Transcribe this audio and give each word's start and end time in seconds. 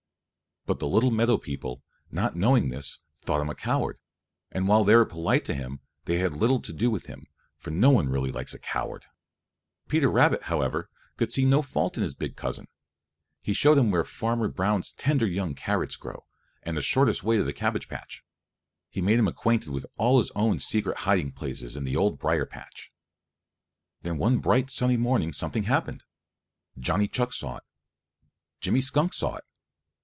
But 0.67 0.77
the 0.79 0.87
little 0.87 1.09
meadow 1.09 1.39
people, 1.39 1.81
not 2.11 2.35
knowing 2.35 2.69
this, 2.69 2.99
thought 3.21 3.41
him 3.41 3.49
a 3.49 3.55
coward, 3.55 3.97
and 4.51 4.67
while 4.67 4.83
they 4.83 4.95
were 4.95 5.05
polite 5.07 5.43
to 5.45 5.55
him 5.55 5.79
they 6.05 6.19
had 6.19 6.35
little 6.35 6.61
to 6.61 6.71
do 6.71 6.91
with 6.91 7.07
him, 7.07 7.25
for 7.57 7.71
no 7.71 7.89
one 7.89 8.09
really 8.09 8.31
likes 8.31 8.53
a 8.53 8.59
coward. 8.59 9.05
Peter 9.87 10.07
Rabbit, 10.07 10.43
however, 10.43 10.87
could 11.17 11.33
see 11.33 11.45
no 11.45 11.63
fault 11.63 11.97
in 11.97 12.03
his 12.03 12.13
big 12.13 12.35
cousin. 12.35 12.67
He 13.41 13.53
showed 13.53 13.79
him 13.79 13.89
where 13.89 14.03
Farmer 14.03 14.47
Brown's 14.49 14.91
tender 14.91 15.25
young 15.25 15.55
carrots 15.55 15.95
grow, 15.95 16.27
and 16.61 16.77
the 16.77 16.83
shortest 16.83 17.23
way 17.23 17.37
to 17.37 17.43
the 17.43 17.53
cabbage 17.53 17.89
patch. 17.89 18.23
He 18.91 19.01
made 19.01 19.17
him 19.17 19.27
acquainted 19.27 19.71
with 19.71 19.87
all 19.97 20.19
his 20.19 20.29
own 20.35 20.59
secret 20.59 20.97
hiding 20.99 21.31
places 21.31 21.75
in 21.75 21.85
the 21.85 21.95
old 21.97 22.19
brier 22.19 22.45
patch. 22.45 22.93
Then 24.03 24.19
one 24.19 24.37
bright 24.37 24.69
sunny 24.69 24.95
morning 24.95 25.33
something 25.33 25.63
happened. 25.63 26.03
Johnny 26.77 27.07
Chuck 27.07 27.33
saw 27.33 27.57
it. 27.57 27.63
Jimmy 28.59 28.81
Skunk 28.81 29.15
saw 29.15 29.37
it. 29.37 29.43